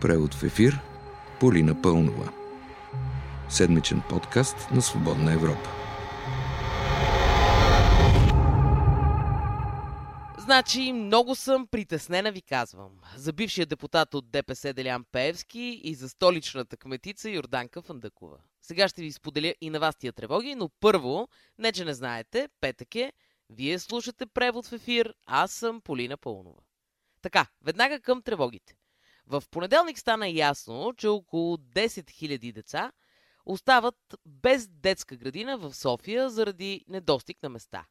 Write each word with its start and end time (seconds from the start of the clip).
Превод 0.00 0.34
в 0.34 0.42
ефир 0.42 0.80
Полина 1.40 1.82
Пълнова. 1.82 2.32
Седмичен 3.48 4.02
подкаст 4.08 4.56
на 4.70 4.82
Свободна 4.82 5.32
Европа. 5.32 5.70
Значи, 10.38 10.92
много 10.92 11.34
съм 11.34 11.66
притеснена, 11.66 12.32
ви 12.32 12.42
казвам. 12.42 12.90
За 13.16 13.32
бившия 13.32 13.66
депутат 13.66 14.14
от 14.14 14.30
ДПС 14.30 14.72
Делян 14.72 15.04
Пеевски 15.12 15.80
и 15.84 15.94
за 15.94 16.08
столичната 16.08 16.76
кметица 16.76 17.30
Йорданка 17.30 17.82
Фандъкова. 17.82 18.38
Сега 18.62 18.88
ще 18.88 19.02
ви 19.02 19.12
споделя 19.12 19.54
и 19.60 19.70
на 19.70 19.80
вас 19.80 19.96
тия 19.96 20.12
тревоги, 20.12 20.54
но 20.54 20.70
първо, 20.80 21.28
не 21.58 21.72
че 21.72 21.84
не 21.84 21.94
знаете, 21.94 22.48
петък 22.60 22.94
е, 22.94 23.12
вие 23.50 23.78
слушате 23.78 24.26
превод 24.26 24.66
в 24.66 24.72
ефир, 24.72 25.14
аз 25.26 25.52
съм 25.52 25.80
Полина 25.80 26.16
Пълнова. 26.16 26.62
Така, 27.22 27.46
веднага 27.64 28.00
към 28.00 28.22
тревогите. 28.22 28.74
В 29.26 29.42
понеделник 29.50 29.98
стана 29.98 30.28
ясно, 30.28 30.94
че 30.96 31.08
около 31.08 31.56
10 31.56 31.86
000 31.86 32.52
деца 32.52 32.92
остават 33.46 33.96
без 34.26 34.68
детска 34.68 35.16
градина 35.16 35.58
в 35.58 35.74
София 35.74 36.30
заради 36.30 36.84
недостиг 36.88 37.42
на 37.42 37.48
места. 37.48 37.86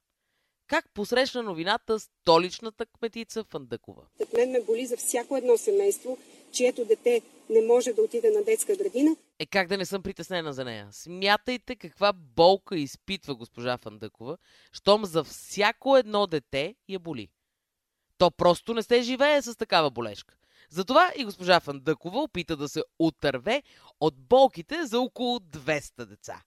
Как 0.68 0.90
посрещна 0.94 1.44
новината 1.44 2.00
столичната 2.00 2.86
кметица 2.86 3.44
Фандъкова? 3.44 4.02
От 4.20 4.34
мен 4.34 4.52
ме 4.52 4.62
боли 4.62 4.86
за 4.86 4.98
всяко 4.98 5.38
едно 5.38 5.58
семейство, 5.58 6.18
чието 6.52 6.86
дете 6.86 7.22
не 7.50 7.62
може 7.62 7.94
да 7.94 8.02
отиде 8.02 8.32
на 8.32 8.44
детска 8.44 8.76
градина. 8.76 9.16
Е 9.40 9.46
как 9.46 9.68
да 9.68 9.78
не 9.78 9.86
съм 9.86 10.04
притеснена 10.04 10.54
за 10.54 10.66
нея? 10.66 10.88
Смятайте 10.92 11.76
каква 11.76 12.14
болка 12.14 12.78
изпитва 12.78 13.36
госпожа 13.36 13.78
Фандъкова, 13.78 14.38
щом 14.72 15.06
за 15.06 15.24
всяко 15.24 15.98
едно 15.98 16.28
дете 16.28 16.76
я 16.90 17.00
боли. 17.00 17.30
То 18.18 18.32
просто 18.32 18.74
не 18.74 18.84
се 18.84 19.02
живее 19.02 19.42
с 19.42 19.56
такава 19.56 19.92
болешка. 19.92 20.36
Затова 20.70 21.12
и 21.18 21.26
госпожа 21.26 21.60
Фандъкова 21.60 22.20
опита 22.20 22.58
да 22.58 22.70
се 22.70 22.84
отърве 23.00 23.64
от 24.00 24.16
болките 24.18 24.86
за 24.86 25.00
около 25.00 25.40
200 25.40 26.06
деца. 26.06 26.42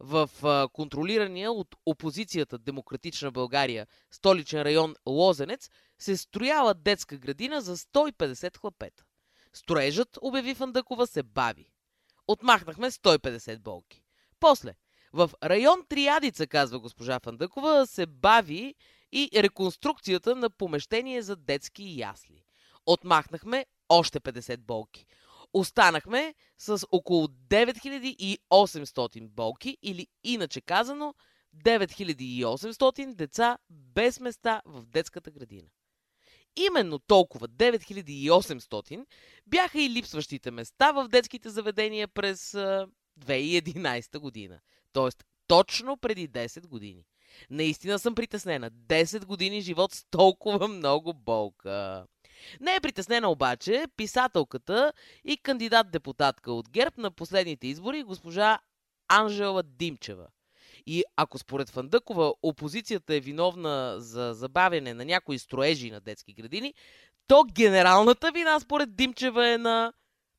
В 0.00 0.30
контролирания 0.72 1.52
от 1.52 1.76
опозицията 1.86 2.58
Демократична 2.58 3.30
България 3.30 3.86
столичен 4.10 4.62
район 4.62 4.94
Лозенец 5.08 5.70
се 5.98 6.16
строяла 6.16 6.74
детска 6.74 7.18
градина 7.18 7.60
за 7.60 7.76
150 7.76 8.56
хлапета. 8.56 9.04
Строежът, 9.52 10.18
обяви 10.22 10.54
Фандъкова, 10.54 11.06
се 11.06 11.22
бави. 11.22 11.70
Отмахнахме 12.28 12.90
150 12.90 13.58
болки. 13.58 14.02
После, 14.40 14.74
в 15.12 15.30
район 15.42 15.84
Триадица, 15.88 16.46
казва 16.46 16.80
госпожа 16.80 17.20
Фандъкова, 17.20 17.86
се 17.86 18.06
бави 18.06 18.74
и 19.12 19.30
реконструкцията 19.34 20.36
на 20.36 20.50
помещение 20.50 21.22
за 21.22 21.36
детски 21.36 21.98
ясли. 21.98 22.44
Отмахнахме 22.90 23.66
още 23.88 24.20
50 24.20 24.56
болки. 24.56 25.06
Останахме 25.52 26.34
с 26.58 26.86
около 26.90 27.28
9800 27.28 29.28
болки 29.28 29.78
или 29.82 30.06
иначе 30.24 30.60
казано 30.60 31.14
9800 31.54 33.14
деца 33.14 33.58
без 33.70 34.20
места 34.20 34.62
в 34.64 34.86
детската 34.86 35.30
градина. 35.30 35.68
Именно 36.56 36.98
толкова 36.98 37.48
9800 37.48 39.06
бяха 39.46 39.80
и 39.80 39.90
липсващите 39.90 40.50
места 40.50 40.92
в 40.92 41.08
детските 41.08 41.50
заведения 41.50 42.08
през 42.08 42.52
2011 43.20 44.18
година. 44.18 44.60
Тоест 44.92 45.24
точно 45.46 45.96
преди 45.96 46.28
10 46.28 46.66
години. 46.66 47.06
Наистина 47.50 47.98
съм 47.98 48.14
притеснена. 48.14 48.70
10 48.70 49.24
години 49.24 49.60
живот 49.60 49.94
с 49.94 50.04
толкова 50.10 50.68
много 50.68 51.14
болка. 51.14 52.06
Не 52.60 52.74
е 52.74 52.80
притеснена 52.80 53.30
обаче 53.30 53.84
писателката 53.96 54.92
и 55.24 55.36
кандидат-депутатка 55.36 56.52
от 56.52 56.70
ГЕРБ 56.70 56.94
на 56.98 57.10
последните 57.10 57.66
избори 57.66 58.02
госпожа 58.02 58.58
Анжела 59.08 59.62
Димчева. 59.62 60.26
И 60.86 61.04
ако 61.16 61.38
според 61.38 61.70
Фандъкова 61.70 62.34
опозицията 62.42 63.14
е 63.14 63.20
виновна 63.20 63.94
за 63.98 64.34
забавяне 64.34 64.94
на 64.94 65.04
някои 65.04 65.38
строежи 65.38 65.90
на 65.90 66.00
детски 66.00 66.32
градини, 66.32 66.74
то 67.26 67.44
генералната 67.52 68.32
вина 68.32 68.60
според 68.60 68.96
Димчева 68.96 69.48
е 69.48 69.58
на 69.58 69.92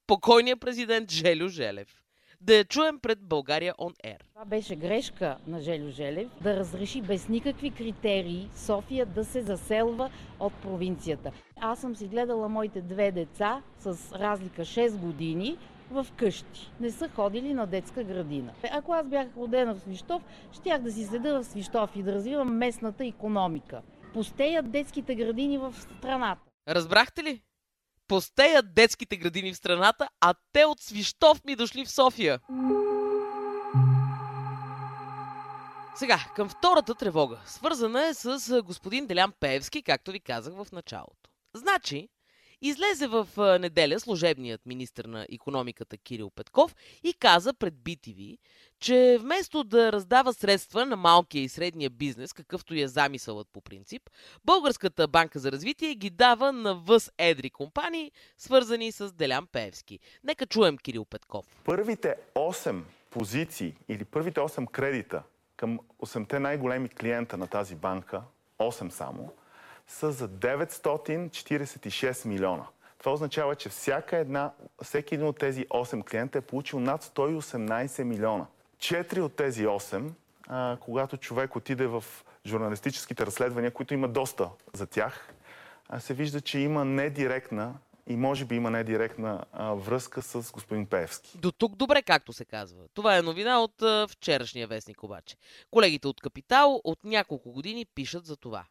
покойния 0.08 0.58
президент 0.58 1.12
Желю 1.12 1.48
Желев 1.48 2.01
да 2.42 2.56
я 2.56 2.66
чуем 2.66 3.00
пред 3.00 3.20
България 3.22 3.74
On 3.74 3.94
Air. 4.06 4.18
Това 4.34 4.46
беше 4.46 4.76
грешка 4.76 5.38
на 5.48 5.62
Желю 5.62 5.90
Желев 5.90 6.30
да 6.42 6.56
разреши 6.56 7.02
без 7.02 7.30
никакви 7.30 7.72
критерии 7.72 8.50
София 8.56 9.06
да 9.06 9.26
се 9.26 9.42
заселва 9.42 10.10
от 10.40 10.54
провинцията. 10.54 11.32
Аз 11.62 11.80
съм 11.80 11.96
си 11.96 12.08
гледала 12.08 12.50
моите 12.50 12.82
две 12.82 13.12
деца 13.12 13.62
с 13.80 14.12
разлика 14.12 14.62
6 14.62 14.98
години 14.98 15.58
в 15.92 16.08
къщи. 16.18 16.72
Не 16.80 16.92
са 16.92 17.10
ходили 17.10 17.54
на 17.54 17.68
детска 17.68 18.04
градина. 18.04 18.54
Ако 18.72 18.94
аз 18.94 19.08
бях 19.08 19.28
родена 19.38 19.76
в 19.76 19.80
Свищов, 19.80 20.22
щях 20.54 20.82
да 20.82 20.92
си 20.92 21.04
седа 21.04 21.40
в 21.40 21.44
Свищов 21.44 21.96
и 21.96 22.04
да 22.04 22.14
развивам 22.14 22.58
местната 22.58 23.06
економика. 23.06 23.82
Постеят 24.14 24.72
детските 24.72 25.16
градини 25.16 25.58
в 25.58 25.74
страната. 25.98 26.42
Разбрахте 26.68 27.24
ли? 27.24 27.42
Постеят 28.12 28.74
детските 28.74 29.18
градини 29.18 29.54
в 29.54 29.58
страната, 29.58 30.10
а 30.22 30.34
те 30.54 30.66
от 30.66 30.80
Свищов 30.80 31.46
ми 31.46 31.56
дошли 31.56 31.86
в 31.86 31.92
София. 31.92 32.40
Сега, 35.96 36.20
към 36.36 36.50
втората 36.50 36.96
тревога. 36.96 37.42
Свързана 37.46 38.08
е 38.08 38.14
с 38.14 38.62
господин 38.64 39.08
Делян 39.08 39.34
Пеевски, 39.40 39.84
както 39.84 40.12
ви 40.12 40.20
казах 40.20 40.54
в 40.54 40.68
началото. 40.72 41.30
Значи, 41.54 42.10
излезе 42.62 43.08
в 43.08 43.28
неделя 43.60 44.00
служебният 44.00 44.66
министр 44.66 45.08
на 45.08 45.26
економиката 45.32 45.98
Кирил 45.98 46.30
Петков 46.30 46.76
и 47.04 47.14
каза 47.14 47.54
пред 47.54 47.74
BTV, 47.74 48.38
че 48.80 49.18
вместо 49.22 49.64
да 49.64 49.92
раздава 49.92 50.34
средства 50.34 50.86
на 50.86 50.96
малкия 50.96 51.44
и 51.44 51.50
средния 51.50 51.90
бизнес, 51.90 52.34
какъвто 52.34 52.74
е 52.74 52.88
замисълът 52.88 53.48
по 53.54 53.62
принцип, 53.62 54.10
Българската 54.46 55.08
банка 55.08 55.40
за 55.40 55.52
развитие 55.52 55.96
ги 55.96 56.10
дава 56.10 56.52
на 56.52 56.76
въз 56.76 57.12
едри 57.18 57.50
компании, 57.50 58.12
свързани 58.38 58.92
с 58.92 59.12
Делян 59.12 59.48
Пеевски. 59.48 60.00
Нека 60.24 60.46
чуем 60.46 60.78
Кирил 60.78 61.06
Петков. 61.06 61.46
Първите 61.64 62.16
8 62.36 62.82
позиции 63.10 63.76
или 63.90 64.06
първите 64.06 64.40
8 64.40 64.72
кредита 64.72 65.24
към 65.58 65.80
8-те 66.00 66.40
най-големи 66.40 66.90
клиента 66.90 67.38
на 67.38 67.48
тази 67.48 67.76
банка, 67.76 68.22
8 68.60 68.90
само, 68.90 69.34
са 69.92 70.12
за 70.12 70.30
946 70.30 72.26
милиона. 72.26 72.66
Това 72.98 73.12
означава, 73.12 73.56
че 73.56 73.70
всяка 73.70 74.18
една, 74.18 74.52
всеки 74.84 75.16
един 75.16 75.28
от 75.28 75.38
тези 75.38 75.66
8 75.66 76.10
клиента 76.10 76.38
е 76.38 76.42
получил 76.42 76.80
над 76.80 77.04
118 77.04 78.04
милиона. 78.04 78.46
Четири 78.80 79.22
от 79.22 79.36
тези 79.36 79.66
8, 79.66 80.10
а, 80.48 80.78
когато 80.82 81.18
човек 81.18 81.56
отиде 81.56 81.88
в 81.88 82.04
журналистическите 82.46 83.26
разследвания, 83.26 83.72
които 83.72 83.94
има 83.94 84.08
доста 84.08 84.50
за 84.74 84.88
тях, 84.88 85.34
а, 85.90 86.00
се 86.00 86.14
вижда, 86.14 86.42
че 86.42 86.60
има 86.60 86.86
недиректна 86.86 87.74
и 88.08 88.16
може 88.16 88.46
би 88.46 88.56
има 88.56 88.72
недиректна 88.72 89.44
а, 89.54 89.74
връзка 89.74 90.22
с 90.22 90.52
господин 90.52 90.86
Пеевски. 90.86 91.38
До 91.38 91.52
тук 91.52 91.76
добре, 91.76 92.02
както 92.02 92.34
се 92.34 92.46
казва. 92.46 92.84
Това 92.94 93.18
е 93.18 93.22
новина 93.22 93.60
от 93.64 93.82
а, 93.82 94.08
вчерашния 94.08 94.68
вестник 94.68 95.04
обаче. 95.04 95.36
Колегите 95.72 96.08
от 96.08 96.22
Капитал 96.22 96.82
от 96.84 97.04
няколко 97.04 97.52
години 97.52 97.86
пишат 97.86 98.26
за 98.26 98.38
това. 98.38 98.66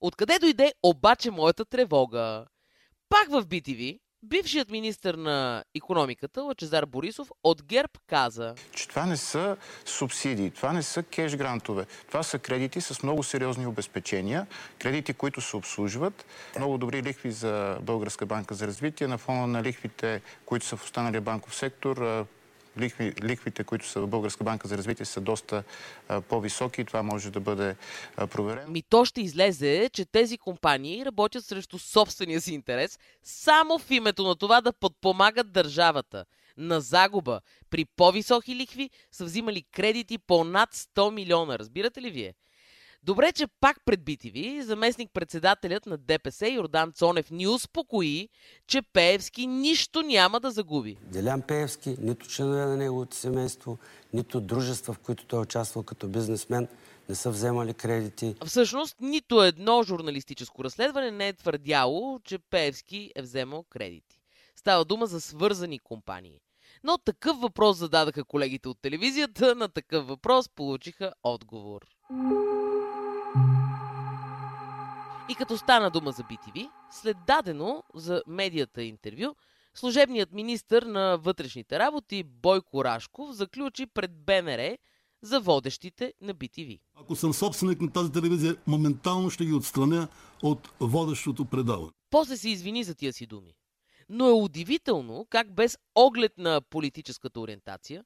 Откъде 0.00 0.38
дойде 0.38 0.72
обаче 0.82 1.30
моята 1.30 1.64
тревога? 1.64 2.46
Пак 3.08 3.28
в 3.30 3.46
BTV, 3.46 3.98
бившият 4.22 4.70
министр 4.70 5.16
на 5.16 5.64
економиката 5.74 6.42
Лачезар 6.42 6.86
Борисов 6.86 7.30
от 7.44 7.62
ГЕРБ 7.62 7.92
каза, 8.06 8.54
че 8.74 8.88
това 8.88 9.06
не 9.06 9.16
са 9.16 9.56
субсидии, 9.84 10.50
това 10.50 10.72
не 10.72 10.82
са 10.82 11.02
кеш 11.02 11.36
грантове. 11.36 11.86
Това 12.08 12.22
са 12.22 12.38
кредити 12.38 12.80
с 12.80 13.02
много 13.02 13.22
сериозни 13.22 13.66
обезпечения, 13.66 14.46
кредити, 14.78 15.12
които 15.12 15.40
се 15.40 15.56
обслужват, 15.56 16.24
много 16.56 16.78
добри 16.78 17.02
лихви 17.02 17.32
за 17.32 17.78
Българска 17.82 18.26
банка 18.26 18.54
за 18.54 18.66
развитие 18.66 19.06
на 19.06 19.18
фона 19.18 19.46
на 19.46 19.62
лихвите, 19.62 20.22
които 20.46 20.66
са 20.66 20.76
в 20.76 20.84
останалия 20.84 21.20
банков 21.20 21.54
сектор, 21.54 22.26
лихви, 22.78 23.14
лихвите, 23.22 23.64
които 23.64 23.88
са 23.88 24.00
в 24.00 24.06
Българска 24.06 24.44
банка 24.44 24.68
за 24.68 24.78
развитие, 24.78 25.06
са 25.06 25.20
доста 25.20 25.64
по-високи 26.28 26.84
това 26.84 27.02
може 27.02 27.30
да 27.30 27.40
бъде 27.40 27.76
проверено. 28.16 28.70
Ми 28.70 28.82
то 28.82 29.04
ще 29.04 29.20
излезе, 29.20 29.90
че 29.92 30.04
тези 30.04 30.38
компании 30.38 31.04
работят 31.04 31.44
срещу 31.44 31.78
собствения 31.78 32.40
си 32.40 32.54
интерес, 32.54 32.98
само 33.22 33.78
в 33.78 33.90
името 33.90 34.22
на 34.22 34.36
това 34.36 34.60
да 34.60 34.72
подпомагат 34.72 35.52
държавата. 35.52 36.24
На 36.56 36.80
загуба 36.80 37.40
при 37.70 37.84
по-високи 37.84 38.56
лихви 38.56 38.90
са 39.12 39.24
взимали 39.24 39.62
кредити 39.62 40.18
по 40.18 40.44
над 40.44 40.74
100 40.74 41.10
милиона. 41.10 41.58
Разбирате 41.58 42.02
ли 42.02 42.10
вие? 42.10 42.34
Добре, 43.02 43.32
че 43.32 43.46
пак 43.60 43.76
пред 43.84 44.00
BTV 44.00 44.60
заместник-председателят 44.60 45.86
на 45.86 45.98
ДПС 45.98 46.48
Йордан 46.48 46.92
Цонев 46.92 47.30
ни 47.30 47.46
успокои, 47.46 48.28
че 48.66 48.82
Пеевски 48.82 49.46
нищо 49.46 50.02
няма 50.02 50.40
да 50.40 50.50
загуби. 50.50 50.96
Делян 51.02 51.42
Пеевски, 51.42 51.96
нито 52.00 52.28
членове 52.28 52.64
на 52.64 52.76
неговото 52.76 53.16
семейство, 53.16 53.78
нито 54.12 54.40
дружества, 54.40 54.94
в 54.94 54.98
които 54.98 55.26
той 55.26 55.38
е 55.38 55.42
участвал 55.42 55.82
като 55.82 56.08
бизнесмен, 56.08 56.68
не 57.08 57.14
са 57.14 57.30
вземали 57.30 57.74
кредити. 57.74 58.34
Всъщност, 58.46 58.96
нито 59.00 59.42
едно 59.42 59.82
журналистическо 59.82 60.64
разследване 60.64 61.10
не 61.10 61.28
е 61.28 61.32
твърдяло, 61.32 62.20
че 62.24 62.38
Пеевски 62.38 63.12
е 63.16 63.22
вземал 63.22 63.64
кредити. 63.70 64.18
Става 64.56 64.84
дума 64.84 65.06
за 65.06 65.20
свързани 65.20 65.78
компании. 65.78 66.40
Но 66.84 66.98
такъв 66.98 67.40
въпрос 67.40 67.76
зададаха 67.76 68.24
колегите 68.24 68.68
от 68.68 68.78
телевизията, 68.82 69.54
на 69.54 69.68
такъв 69.68 70.06
въпрос 70.06 70.48
получиха 70.48 71.12
отговор. 71.22 71.80
И 75.28 75.34
като 75.34 75.58
стана 75.58 75.90
дума 75.90 76.12
за 76.12 76.22
BTV, 76.22 76.70
след 76.90 77.16
дадено 77.26 77.82
за 77.94 78.22
медията 78.26 78.82
интервю, 78.82 79.34
служебният 79.74 80.32
министр 80.32 80.86
на 80.86 81.16
вътрешните 81.16 81.78
работи 81.78 82.22
Бойко 82.22 82.84
Рашков 82.84 83.32
заключи 83.32 83.86
пред 83.86 84.24
БНР 84.24 84.76
за 85.22 85.40
водещите 85.40 86.14
на 86.20 86.34
BTV. 86.34 86.80
Ако 86.94 87.16
съм 87.16 87.34
собственик 87.34 87.80
на 87.80 87.90
тази 87.92 88.12
телевизия, 88.12 88.56
моментално 88.66 89.30
ще 89.30 89.44
ги 89.44 89.52
отстраня 89.52 90.08
от 90.42 90.68
водещото 90.80 91.44
предаване. 91.44 91.90
После 92.10 92.36
се 92.36 92.48
извини 92.48 92.84
за 92.84 92.94
тия 92.94 93.12
си 93.12 93.26
думи. 93.26 93.54
Но 94.08 94.28
е 94.28 94.32
удивително 94.32 95.26
как 95.30 95.54
без 95.54 95.78
оглед 95.94 96.38
на 96.38 96.60
политическата 96.60 97.40
ориентация, 97.40 98.04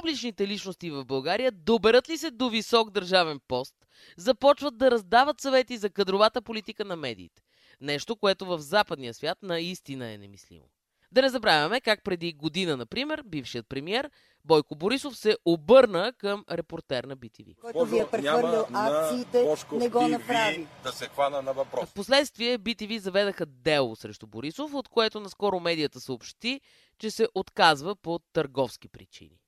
публичните 0.00 0.46
личности 0.46 0.90
в 0.90 1.04
България, 1.04 1.52
доберат 1.52 2.08
ли 2.08 2.18
се 2.18 2.30
до 2.30 2.50
висок 2.50 2.90
държавен 2.90 3.40
пост, 3.48 3.74
започват 4.16 4.78
да 4.78 4.90
раздават 4.90 5.40
съвети 5.40 5.76
за 5.76 5.90
кадровата 5.90 6.42
политика 6.42 6.84
на 6.84 6.96
медиите. 6.96 7.42
Нещо, 7.80 8.16
което 8.16 8.46
в 8.46 8.58
западния 8.58 9.14
свят 9.14 9.38
наистина 9.42 10.12
е 10.12 10.18
немислимо. 10.18 10.64
Да 11.12 11.22
не 11.22 11.28
забравяме 11.28 11.80
как 11.80 12.04
преди 12.04 12.32
година, 12.32 12.76
например, 12.76 13.22
бившият 13.26 13.68
премьер 13.68 14.10
Бойко 14.44 14.74
Борисов 14.74 15.16
се 15.16 15.36
обърна 15.44 16.12
към 16.18 16.44
репортер 16.50 17.04
на 17.04 17.16
BTV. 17.16 17.56
Който 17.56 17.84
ви 17.84 17.98
е 17.98 18.06
прехвърлял 18.06 18.66
акциите, 18.72 19.54
не 19.72 19.88
го 19.88 20.08
направи. 20.08 20.66
Да 20.82 20.92
се 20.92 21.08
хвана 21.08 21.42
на 21.42 21.52
въпрос. 21.52 21.88
Впоследствие 21.90 22.58
BTV 22.58 22.98
заведаха 22.98 23.46
дело 23.46 23.96
срещу 23.96 24.26
Борисов, 24.26 24.74
от 24.74 24.88
което 24.88 25.20
наскоро 25.20 25.60
медията 25.60 26.00
съобщи, 26.00 26.60
че 26.98 27.10
се 27.10 27.28
отказва 27.34 27.96
по 27.96 28.18
търговски 28.32 28.88
причини. 28.88 29.40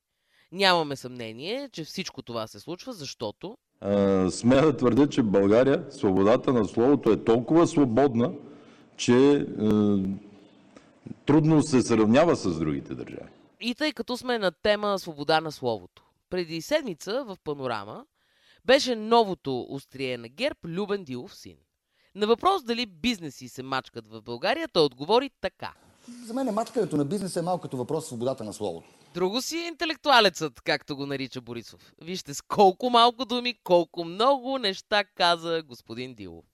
Нямаме 0.53 0.97
съмнение, 0.97 1.69
че 1.73 1.85
всичко 1.85 2.23
това 2.23 2.47
се 2.47 2.61
случва, 2.61 2.93
защото 2.93 3.57
Смея 4.31 4.63
да 4.63 4.77
твърдя, 4.77 5.09
че 5.09 5.23
в 5.23 5.31
България 5.31 5.85
свободата 5.91 6.53
на 6.53 6.65
словото 6.65 7.13
е 7.13 7.25
толкова 7.25 7.67
свободна, 7.67 8.33
че 8.97 9.33
е, 9.33 9.45
трудно 11.27 11.63
се 11.63 11.83
сравнява 11.83 12.37
с 12.37 12.59
другите 12.59 12.95
държави. 12.95 13.31
И 13.61 13.75
тъй 13.75 13.93
като 13.93 14.17
сме 14.17 14.39
на 14.39 14.53
тема 14.53 14.99
свобода 14.99 15.41
на 15.41 15.53
словото. 15.53 16.05
Преди 16.31 16.63
седмица 16.63 17.25
в 17.25 17.37
Панорама 17.45 18.05
беше 18.65 18.97
новото 18.97 19.67
острие 19.69 20.19
на 20.19 20.29
ГЕРБ 20.29 20.59
Любен 20.65 21.05
Дилов 21.05 21.35
син. 21.35 21.57
На 22.15 22.27
въпрос 22.27 22.63
дали 22.65 22.87
бизнеси 22.87 23.49
се 23.49 23.63
мачкат 23.63 24.09
в 24.09 24.23
България, 24.23 24.69
той 24.73 24.85
отговори 24.85 25.31
така. 25.41 25.73
За 26.25 26.35
мен 26.35 26.55
мачкането 26.55 26.97
на 26.97 27.05
бизнеса 27.05 27.39
е 27.39 27.43
малко 27.43 27.63
като 27.63 27.77
въпрос 27.77 28.07
свободата 28.07 28.45
на 28.45 28.53
словото. 28.53 28.89
Друго 29.15 29.43
си 29.43 29.59
е 29.59 29.67
интелектуалецът, 29.67 30.61
както 30.61 30.97
го 30.97 31.07
нарича 31.07 31.41
Борисов. 31.41 31.93
Вижте 32.03 32.35
с 32.35 32.43
колко 32.43 32.91
малко 32.91 33.25
думи, 33.25 33.55
колко 33.65 34.05
много 34.05 34.59
неща 34.59 35.05
каза 35.05 35.63
господин 35.67 36.15
Дилов. 36.15 36.45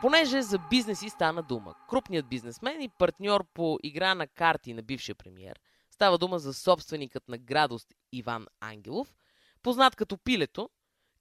Понеже 0.00 0.42
за 0.42 0.58
бизнеси 0.70 1.10
стана 1.10 1.42
дума. 1.42 1.74
Крупният 1.88 2.28
бизнесмен 2.28 2.82
и 2.82 2.88
партньор 2.88 3.44
по 3.54 3.78
игра 3.82 4.14
на 4.14 4.26
карти 4.26 4.74
на 4.74 4.82
бившия 4.82 5.14
премьер, 5.14 5.60
става 5.90 6.18
дума 6.18 6.38
за 6.38 6.54
собственикът 6.54 7.28
на 7.28 7.38
градост 7.38 7.94
Иван 8.12 8.46
Ангелов, 8.60 9.14
познат 9.62 9.96
като 9.96 10.18
Пилето, 10.18 10.68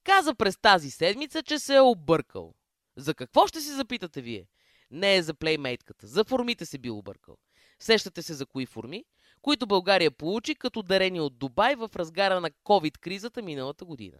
каза 0.03 0.35
през 0.35 0.57
тази 0.61 0.91
седмица, 0.91 1.43
че 1.43 1.59
се 1.59 1.75
е 1.75 1.81
объркал. 1.81 2.53
За 2.97 3.13
какво 3.13 3.47
ще 3.47 3.61
си 3.61 3.69
запитате 3.71 4.21
вие? 4.21 4.47
Не 4.91 5.15
е 5.15 5.21
за 5.21 5.33
плеймейтката, 5.33 6.07
за 6.07 6.23
формите 6.23 6.65
се 6.65 6.77
бил 6.77 6.97
объркал. 6.97 7.37
Сещате 7.79 8.21
се 8.21 8.33
за 8.33 8.45
кои 8.45 8.65
форми, 8.65 9.05
които 9.41 9.67
България 9.67 10.11
получи 10.11 10.55
като 10.55 10.83
дарени 10.83 11.21
от 11.21 11.37
Дубай 11.37 11.75
в 11.75 11.89
разгара 11.95 12.41
на 12.41 12.51
COVID-кризата 12.51 13.41
миналата 13.41 13.85
година. 13.85 14.17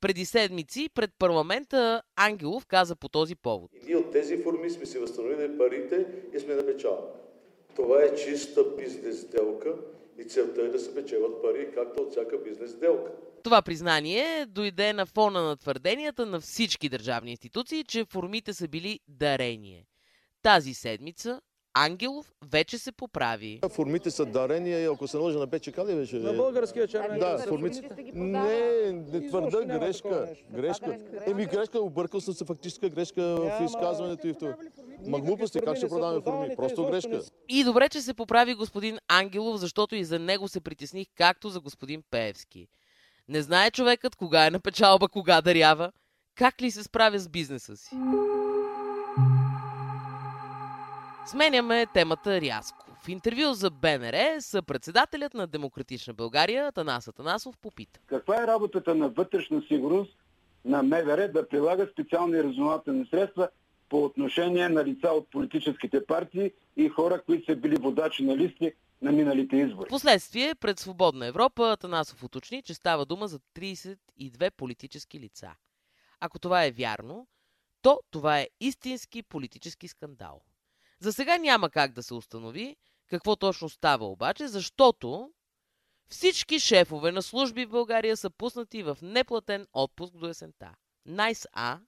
Преди 0.00 0.24
седмици 0.24 0.88
пред 0.94 1.10
парламента 1.18 2.02
Ангелов 2.16 2.66
каза 2.66 2.96
по 2.96 3.08
този 3.08 3.34
повод. 3.34 3.70
И 3.82 3.86
ние 3.86 3.96
от 3.96 4.12
тези 4.12 4.42
форми 4.42 4.70
сме 4.70 4.86
си 4.86 4.98
възстановили 4.98 5.58
парите 5.58 6.06
и 6.36 6.40
сме 6.40 6.54
на 6.54 6.66
печалба. 6.66 7.06
Това 7.76 8.02
е 8.02 8.14
чиста 8.14 8.64
бизнес 8.76 9.20
сделка 9.20 9.74
и 10.18 10.24
целта 10.24 10.60
е 10.60 10.68
да 10.68 10.78
се 10.78 10.94
печелят 10.94 11.42
пари, 11.42 11.70
както 11.74 12.02
от 12.02 12.10
всяка 12.10 12.38
бизнес 12.38 12.70
сделка. 12.70 13.12
Това 13.42 13.62
признание 13.62 14.46
дойде 14.46 14.92
на 14.92 15.06
фона 15.06 15.42
на 15.42 15.56
твърденията 15.56 16.26
на 16.26 16.40
всички 16.40 16.88
държавни 16.88 17.30
институции, 17.30 17.84
че 17.84 18.04
формите 18.04 18.54
са 18.54 18.68
били 18.68 19.00
дарение. 19.08 19.86
Тази 20.46 20.74
седмица 20.74 21.40
Ангелов 21.74 22.32
вече 22.44 22.78
се 22.78 22.92
поправи. 22.92 23.60
Формите 23.72 24.10
са 24.10 24.26
дарения 24.26 24.80
и 24.80 24.84
ако 24.84 25.08
се 25.08 25.16
наложи 25.16 25.38
на 25.38 25.46
БЧК 25.46 25.78
ли 25.78 25.94
беше? 25.94 26.16
На 26.16 26.32
българския 26.32 26.88
червен 26.88 27.18
Да, 27.18 27.38
формите. 27.38 27.90
Не, 28.14 28.92
не 28.92 29.28
твърда 29.28 29.78
грешка. 29.78 30.28
Грешка. 30.50 30.98
Еми 31.26 31.46
грешка, 31.46 31.80
объркал 31.80 32.20
съм 32.20 32.34
се 32.34 32.44
фактическа 32.44 32.88
грешка 32.88 33.22
в 33.22 33.64
изказването 33.64 34.26
и 34.26 34.32
в 34.32 34.38
това. 34.38 34.56
Ма 35.06 35.20
глупости, 35.20 35.60
как 35.60 35.76
ще 35.76 35.88
продаваме 35.88 36.20
форми? 36.20 36.56
Просто 36.56 36.86
грешка. 36.86 37.20
И 37.48 37.64
добре, 37.64 37.88
че 37.88 38.00
се 38.00 38.14
поправи 38.14 38.54
господин 38.54 38.98
Ангелов, 39.08 39.60
защото 39.60 39.94
и 39.94 40.04
за 40.04 40.18
него 40.18 40.48
се 40.48 40.60
притесних, 40.60 41.06
както 41.16 41.48
за 41.48 41.60
господин 41.60 42.02
Пеевски. 42.10 42.68
Не 43.28 43.42
знае 43.42 43.70
човекът 43.70 44.16
кога 44.16 44.46
е 44.46 44.50
на 44.50 44.60
печалба, 44.60 45.08
кога 45.08 45.40
дарява. 45.40 45.92
Как 46.34 46.62
ли 46.62 46.70
се 46.70 46.82
справя 46.82 47.18
с 47.18 47.28
бизнеса 47.28 47.76
си? 47.76 47.96
Сменяме 51.26 51.86
темата 51.86 52.40
рязко. 52.40 52.86
В 53.02 53.08
интервю 53.08 53.54
за 53.54 53.70
БНР 53.70 54.40
съпредседателят 54.40 55.34
на 55.34 55.46
Демократична 55.46 56.14
България 56.14 56.72
Танас 56.72 57.08
Атанасов 57.08 57.58
попита. 57.58 58.00
Каква 58.06 58.42
е 58.42 58.46
работата 58.46 58.94
на 58.94 59.08
вътрешна 59.08 59.62
сигурност 59.68 60.16
на 60.64 60.82
МВР 60.82 61.28
да 61.28 61.48
прилага 61.48 61.86
специални 61.92 62.42
разузнавателни 62.42 63.06
средства 63.10 63.48
по 63.88 64.04
отношение 64.04 64.68
на 64.68 64.84
лица 64.84 65.08
от 65.08 65.30
политическите 65.30 66.06
партии 66.06 66.52
и 66.76 66.88
хора, 66.88 67.22
които 67.26 67.52
са 67.52 67.56
били 67.56 67.76
водачи 67.76 68.24
на 68.24 68.36
листи 68.36 68.72
на 69.02 69.12
миналите 69.12 69.56
избори? 69.56 69.86
Впоследствие 69.86 70.54
пред 70.54 70.78
Свободна 70.78 71.26
Европа 71.26 71.72
Атанасов 71.72 72.22
уточни, 72.22 72.62
че 72.62 72.74
става 72.74 73.06
дума 73.06 73.28
за 73.28 73.38
32 73.38 74.50
политически 74.50 75.20
лица. 75.20 75.50
Ако 76.20 76.38
това 76.38 76.64
е 76.64 76.70
вярно, 76.70 77.26
то 77.82 78.00
това 78.10 78.40
е 78.40 78.48
истински 78.60 79.22
политически 79.22 79.88
скандал. 79.88 80.40
За 81.00 81.12
сега 81.12 81.38
няма 81.38 81.70
как 81.70 81.92
да 81.92 82.02
се 82.02 82.14
установи 82.14 82.76
какво 83.10 83.36
точно 83.36 83.68
става 83.68 84.06
обаче, 84.06 84.48
защото 84.48 85.30
всички 86.08 86.60
шефове 86.60 87.12
на 87.12 87.22
служби 87.22 87.64
в 87.64 87.70
България 87.70 88.16
са 88.16 88.30
пуснати 88.30 88.82
в 88.82 88.98
неплатен 89.02 89.66
отпуск 89.72 90.16
до 90.16 90.28
есента. 90.28 90.70
Найс 91.06 91.46
А. 91.52 91.78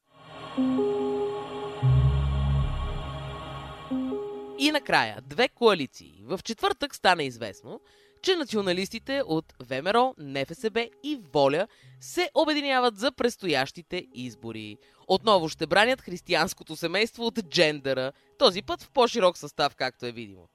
И 4.58 4.70
накрая, 4.70 5.22
две 5.26 5.48
коалиции. 5.48 6.22
В 6.24 6.40
четвъртък 6.44 6.94
стана 6.94 7.22
известно, 7.22 7.80
че 8.22 8.36
националистите 8.36 9.22
от 9.26 9.54
ВМРО, 9.60 10.14
НФСБ 10.18 10.88
и 11.02 11.20
Воля 11.32 11.68
се 12.00 12.30
обединяват 12.34 12.96
за 12.96 13.12
предстоящите 13.12 14.06
избори. 14.14 14.76
Отново 15.08 15.48
ще 15.48 15.66
бранят 15.66 16.00
християнското 16.00 16.76
семейство 16.76 17.26
от 17.26 17.48
джендъра, 17.48 18.12
този 18.38 18.62
път 18.62 18.82
в 18.82 18.90
по-широк 18.90 19.38
състав, 19.38 19.76
както 19.76 20.06
е 20.06 20.12
видимо. 20.12 20.48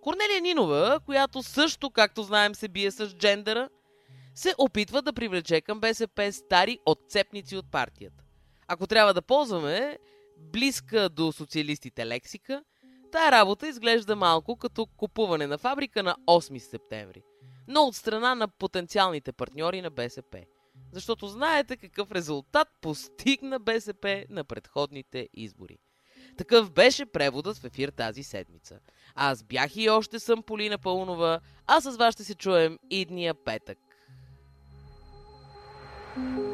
Корнелия 0.00 0.40
Нинова, 0.40 1.00
която 1.06 1.42
също, 1.42 1.90
както 1.90 2.22
знаем, 2.22 2.54
се 2.54 2.68
бие 2.68 2.90
с 2.90 3.08
джендъра, 3.16 3.68
се 4.34 4.54
опитва 4.58 5.02
да 5.02 5.12
привлече 5.12 5.60
към 5.60 5.80
БСП 5.80 6.32
стари 6.32 6.78
отцепници 6.86 7.56
от 7.56 7.70
партията. 7.70 8.24
Ако 8.68 8.86
трябва 8.86 9.14
да 9.14 9.22
ползваме 9.22 9.98
близка 10.38 11.08
до 11.08 11.32
социалистите 11.32 12.06
лексика, 12.06 12.64
тая 13.12 13.32
работа 13.32 13.68
изглежда 13.68 14.16
малко 14.16 14.56
като 14.56 14.86
купуване 14.86 15.46
на 15.46 15.58
фабрика 15.58 16.02
на 16.02 16.16
8 16.26 16.58
септември, 16.58 17.22
но 17.68 17.82
от 17.82 17.96
страна 17.96 18.34
на 18.34 18.48
потенциалните 18.48 19.32
партньори 19.32 19.82
на 19.82 19.90
БСП. 19.90 20.44
Защото 20.92 21.26
знаете 21.26 21.76
какъв 21.76 22.12
резултат 22.12 22.68
постигна 22.80 23.60
БСП 23.60 24.24
на 24.30 24.44
предходните 24.44 25.28
избори. 25.34 25.78
Такъв 26.40 26.70
беше 26.70 27.06
преводът 27.06 27.58
в 27.58 27.64
ефир 27.64 27.88
тази 27.88 28.22
седмица. 28.22 28.78
Аз 29.14 29.42
бях 29.42 29.76
и 29.76 29.90
още 29.90 30.18
съм 30.18 30.42
Полина 30.42 30.78
Пълнова, 30.78 31.40
а 31.66 31.80
с 31.80 31.96
вас 31.96 32.14
ще 32.14 32.24
се 32.24 32.34
чуем 32.34 32.78
идния 32.90 33.34
петък. 33.44 33.78
thank 36.16 36.38
you 36.38 36.49